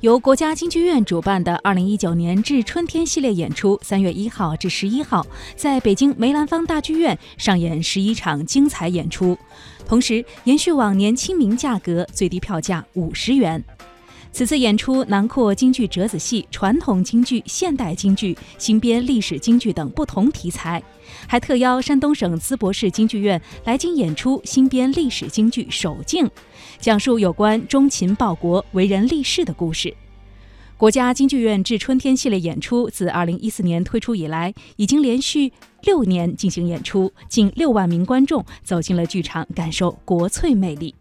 [0.00, 5.26] 由国家京剧院主办的二零一九年至春天系列演出，三月一号至十一号
[5.56, 9.36] 在北京梅兰芳大剧院上演十一场精彩演出，
[9.86, 13.62] 同时延续往年清明价格，最低票价五十元。
[14.32, 20.82] 此次演出囊括京剧折子戏、传统京剧、现代京剧、新编历史京剧等不同题材，
[21.26, 26.24] 还特邀山东省淄博市京剧院来京演出新编历史京剧《守静》，
[26.78, 29.94] 讲述有关忠勤报国、为人立事的故事。
[30.78, 40.94] 国家京剧院致春天系列演出自二零一四年推出以来，已经连续六年进行演出，近六万名观众走进了剧场，感受国粹魅力。